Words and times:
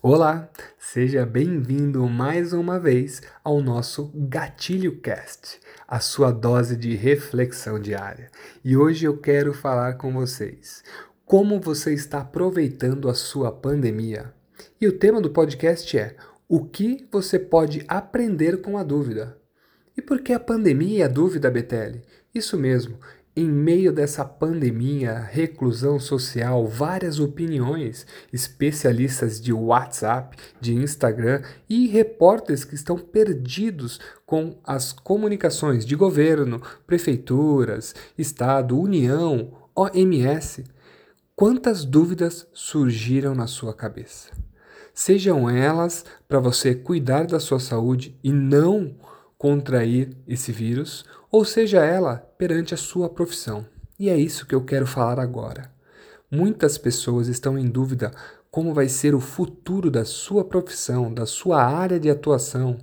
Olá, 0.00 0.48
seja 0.78 1.26
bem-vindo 1.26 2.06
mais 2.08 2.52
uma 2.52 2.78
vez 2.78 3.20
ao 3.42 3.60
nosso 3.60 4.12
Gatilho 4.14 5.00
Cast, 5.00 5.58
a 5.88 5.98
sua 5.98 6.30
dose 6.30 6.76
de 6.76 6.94
reflexão 6.94 7.80
diária. 7.80 8.30
E 8.64 8.76
hoje 8.76 9.06
eu 9.06 9.18
quero 9.18 9.52
falar 9.52 9.94
com 9.94 10.12
vocês 10.12 10.84
como 11.24 11.60
você 11.60 11.92
está 11.92 12.20
aproveitando 12.20 13.08
a 13.08 13.14
sua 13.14 13.50
pandemia. 13.50 14.32
E 14.80 14.86
o 14.86 14.96
tema 14.96 15.20
do 15.20 15.30
podcast 15.30 15.98
é: 15.98 16.14
o 16.48 16.64
que 16.64 17.04
você 17.10 17.36
pode 17.36 17.84
aprender 17.88 18.62
com 18.62 18.78
a 18.78 18.84
dúvida? 18.84 19.36
E 19.96 20.00
por 20.00 20.20
que 20.20 20.32
a 20.32 20.38
pandemia 20.38 20.98
e 20.98 21.02
a 21.02 21.08
dúvida, 21.08 21.50
Betelli? 21.50 22.04
Isso 22.32 22.56
mesmo, 22.56 23.00
em 23.38 23.48
meio 23.48 23.92
dessa 23.92 24.24
pandemia, 24.24 25.16
reclusão 25.16 26.00
social, 26.00 26.66
várias 26.66 27.20
opiniões, 27.20 28.04
especialistas 28.32 29.40
de 29.40 29.52
WhatsApp, 29.52 30.36
de 30.60 30.74
Instagram 30.74 31.42
e 31.68 31.86
repórteres 31.86 32.64
que 32.64 32.74
estão 32.74 32.98
perdidos 32.98 34.00
com 34.26 34.58
as 34.64 34.92
comunicações 34.92 35.86
de 35.86 35.94
governo, 35.94 36.60
prefeituras, 36.84 37.94
Estado, 38.18 38.76
União, 38.76 39.52
OMS. 39.72 40.64
Quantas 41.36 41.84
dúvidas 41.84 42.44
surgiram 42.52 43.36
na 43.36 43.46
sua 43.46 43.72
cabeça? 43.72 44.30
Sejam 44.92 45.48
elas 45.48 46.04
para 46.26 46.40
você 46.40 46.74
cuidar 46.74 47.24
da 47.28 47.38
sua 47.38 47.60
saúde 47.60 48.18
e 48.20 48.32
não 48.32 48.96
contrair 49.38 50.10
esse 50.26 50.50
vírus, 50.50 51.04
ou 51.30 51.44
seja 51.44 51.84
ela 51.84 52.16
perante 52.36 52.74
a 52.74 52.76
sua 52.76 53.08
profissão. 53.08 53.64
E 53.98 54.10
é 54.10 54.16
isso 54.16 54.46
que 54.46 54.54
eu 54.54 54.64
quero 54.64 54.86
falar 54.86 55.20
agora. 55.20 55.72
Muitas 56.30 56.76
pessoas 56.76 57.28
estão 57.28 57.56
em 57.56 57.66
dúvida 57.66 58.10
como 58.50 58.74
vai 58.74 58.88
ser 58.88 59.14
o 59.14 59.20
futuro 59.20 59.90
da 59.90 60.04
sua 60.04 60.44
profissão, 60.44 61.12
da 61.12 61.24
sua 61.24 61.62
área 61.62 61.98
de 61.98 62.10
atuação. 62.10 62.76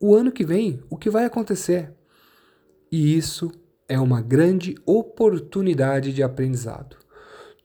O 0.00 0.14
ano 0.14 0.32
que 0.32 0.44
vem, 0.44 0.82
o 0.88 0.96
que 0.96 1.10
vai 1.10 1.24
acontecer? 1.24 1.92
E 2.90 3.16
isso 3.16 3.52
é 3.88 4.00
uma 4.00 4.20
grande 4.20 4.74
oportunidade 4.86 6.12
de 6.12 6.22
aprendizado. 6.22 6.96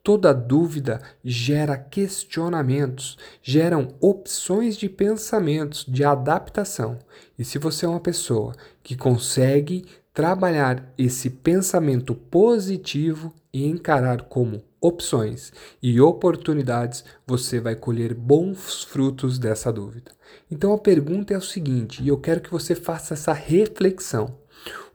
Toda 0.08 0.34
dúvida 0.34 1.02
gera 1.22 1.78
questionamentos, 1.78 3.18
geram 3.44 3.90
opções 4.00 4.78
de 4.78 4.88
pensamentos, 4.88 5.84
de 5.86 6.02
adaptação. 6.02 6.98
E 7.38 7.44
se 7.44 7.58
você 7.58 7.86
é 7.86 7.90
uma 7.90 8.00
pessoa 8.00 8.56
que 8.82 8.96
consegue 8.96 9.84
trabalhar 10.14 10.94
esse 10.98 11.30
pensamento 11.30 12.16
positivo 12.16 13.34
e 13.52 13.66
encarar 13.68 14.22
como 14.22 14.64
opções 14.80 15.52
e 15.84 16.00
oportunidades, 16.00 17.04
você 17.28 17.60
vai 17.60 17.76
colher 17.76 18.14
bons 18.14 18.86
frutos 18.86 19.38
dessa 19.38 19.74
dúvida. 19.74 20.14
Então 20.50 20.72
a 20.72 20.78
pergunta 20.78 21.34
é 21.34 21.38
o 21.38 21.42
seguinte, 21.42 22.02
e 22.02 22.08
eu 22.08 22.18
quero 22.18 22.40
que 22.40 22.50
você 22.50 22.76
faça 22.76 23.14
essa 23.14 23.34
reflexão: 23.34 24.38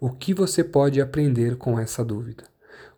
o 0.00 0.08
que 0.08 0.32
você 0.32 0.64
pode 0.64 1.02
aprender 1.02 1.58
com 1.58 1.78
essa 1.78 2.02
dúvida? 2.02 2.51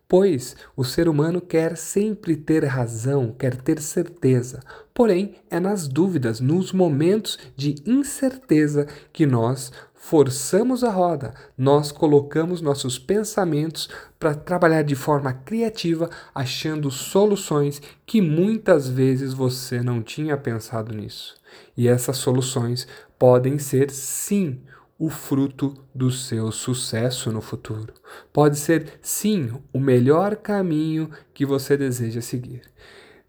Pois 0.06 0.55
o 0.77 0.84
ser 0.84 1.08
humano 1.08 1.41
quer 1.41 1.77
sempre 1.77 2.36
ter 2.36 2.64
razão, 2.64 3.34
quer 3.36 3.56
ter 3.56 3.80
certeza. 3.80 4.60
Porém, 4.92 5.36
é 5.50 5.58
nas 5.58 5.88
dúvidas, 5.88 6.41
nos 6.41 6.72
momentos 6.72 7.38
de 7.56 7.74
incerteza, 7.86 8.86
que 9.12 9.27
nós 9.27 9.72
forçamos 9.94 10.84
a 10.84 10.91
roda, 10.91 11.32
nós 11.56 11.91
colocamos 11.91 12.60
nossos 12.60 12.98
pensamentos 12.98 13.88
para 14.19 14.34
trabalhar 14.34 14.82
de 14.82 14.94
forma 14.94 15.32
criativa, 15.32 16.10
achando 16.34 16.91
soluções 16.91 17.80
que 18.05 18.20
muitas 18.20 18.86
vezes 18.86 19.32
você 19.32 19.82
não 19.82 20.02
tinha 20.02 20.36
pensado 20.36 20.94
nisso. 20.94 21.34
E 21.75 21.88
essas 21.88 22.19
soluções 22.19 22.86
podem 23.19 23.58
ser, 23.58 23.91
sim, 23.91 24.60
o 24.98 25.11
fruto 25.11 25.75
do 25.95 26.11
seu 26.11 26.53
sucesso 26.53 27.33
no 27.33 27.41
futuro. 27.41 27.92
Pode 28.32 28.59
ser, 28.59 28.99
sim, 29.03 29.53
o 29.72 29.81
melhor 29.81 30.37
caminho 30.37 31.10
que 31.32 31.44
você 31.44 31.77
deseja 31.77 32.21
seguir. 32.21 32.62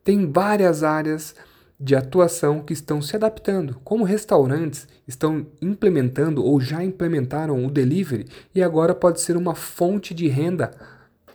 Tem 0.03 0.31
várias 0.31 0.83
áreas 0.83 1.35
de 1.79 1.95
atuação 1.95 2.61
que 2.61 2.73
estão 2.73 3.01
se 3.01 3.15
adaptando, 3.15 3.81
como 3.83 4.03
restaurantes 4.03 4.87
estão 5.07 5.45
implementando 5.61 6.43
ou 6.43 6.61
já 6.61 6.83
implementaram 6.83 7.65
o 7.65 7.71
delivery 7.71 8.27
e 8.53 8.63
agora 8.63 8.95
pode 8.95 9.19
ser 9.19 9.35
uma 9.35 9.55
fonte 9.55 10.13
de 10.13 10.27
renda 10.27 10.71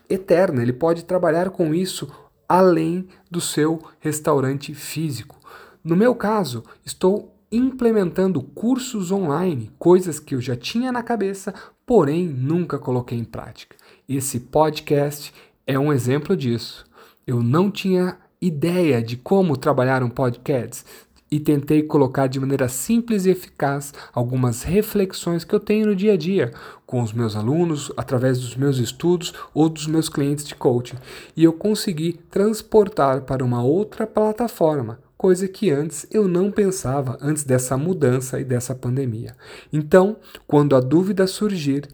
eterna. 0.08 0.62
Ele 0.62 0.72
pode 0.72 1.04
trabalhar 1.04 1.50
com 1.50 1.74
isso 1.74 2.10
além 2.48 3.06
do 3.30 3.40
seu 3.40 3.80
restaurante 4.00 4.74
físico. 4.74 5.38
No 5.84 5.94
meu 5.94 6.14
caso, 6.14 6.64
estou 6.84 7.34
implementando 7.50 8.42
cursos 8.42 9.10
online, 9.10 9.70
coisas 9.78 10.20
que 10.20 10.34
eu 10.34 10.40
já 10.40 10.54
tinha 10.54 10.92
na 10.92 11.02
cabeça, 11.02 11.52
porém 11.84 12.28
nunca 12.28 12.78
coloquei 12.78 13.18
em 13.18 13.24
prática. 13.24 13.76
Esse 14.08 14.38
podcast 14.38 15.32
é 15.66 15.78
um 15.78 15.92
exemplo 15.92 16.36
disso. 16.36 16.84
Eu 17.26 17.42
não 17.42 17.70
tinha 17.70 18.16
ideia 18.40 19.02
de 19.02 19.16
como 19.16 19.56
trabalhar 19.56 20.02
um 20.02 20.08
podcast 20.08 20.84
e 21.30 21.38
tentei 21.38 21.82
colocar 21.82 22.26
de 22.26 22.40
maneira 22.40 22.68
simples 22.68 23.24
e 23.24 23.30
eficaz 23.30 23.94
algumas 24.12 24.62
reflexões 24.62 25.44
que 25.44 25.54
eu 25.54 25.60
tenho 25.60 25.86
no 25.86 25.94
dia 25.94 26.14
a 26.14 26.16
dia 26.16 26.52
com 26.84 27.02
os 27.02 27.12
meus 27.12 27.36
alunos, 27.36 27.92
através 27.96 28.40
dos 28.40 28.56
meus 28.56 28.78
estudos 28.78 29.32
ou 29.54 29.68
dos 29.68 29.86
meus 29.86 30.08
clientes 30.08 30.44
de 30.44 30.56
coaching. 30.56 30.96
E 31.36 31.44
eu 31.44 31.52
consegui 31.52 32.14
transportar 32.30 33.22
para 33.22 33.44
uma 33.44 33.62
outra 33.62 34.06
plataforma, 34.08 34.98
coisa 35.20 35.46
que 35.46 35.70
antes 35.70 36.06
eu 36.10 36.26
não 36.26 36.50
pensava 36.50 37.18
antes 37.20 37.44
dessa 37.44 37.76
mudança 37.76 38.40
e 38.40 38.44
dessa 38.44 38.74
pandemia. 38.74 39.36
Então, 39.70 40.16
quando 40.46 40.74
a 40.74 40.80
dúvida 40.80 41.26
surgir, 41.26 41.86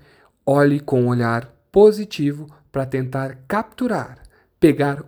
olhe 0.46 0.78
com 0.78 1.02
um 1.02 1.08
olhar 1.08 1.52
positivo 1.72 2.46
para 2.70 2.86
tentar 2.86 3.36
capturar, 3.48 4.22
pegar 4.60 5.02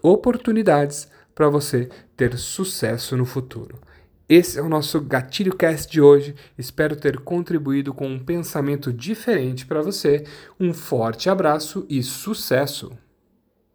oportunidades 0.00 1.08
para 1.34 1.48
você 1.48 1.88
ter 2.16 2.38
sucesso 2.38 3.16
no 3.16 3.24
futuro. 3.24 3.80
Esse 4.28 4.60
é 4.60 4.62
o 4.62 4.68
nosso 4.68 5.00
Gatilho 5.00 5.56
Cast 5.56 5.90
de 5.90 6.00
hoje. 6.00 6.36
Espero 6.56 6.94
ter 6.94 7.18
contribuído 7.18 7.92
com 7.92 8.06
um 8.06 8.24
pensamento 8.24 8.92
diferente 8.92 9.66
para 9.66 9.82
você. 9.82 10.22
Um 10.60 10.72
forte 10.72 11.28
abraço 11.28 11.84
e 11.88 12.00
sucesso! 12.00 13.09